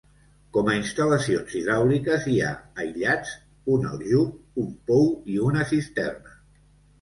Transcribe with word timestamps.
Com 0.55 0.69
a 0.71 0.75
instal·lacions 0.77 1.51
hidràuliques 1.59 2.25
hi 2.31 2.37
ha, 2.45 2.53
aïllats, 2.85 3.35
un 3.75 3.85
aljub, 3.91 4.33
un 4.63 4.73
pou 4.89 5.07
i 5.35 5.39
una 5.51 5.69
cisterna. 5.75 6.35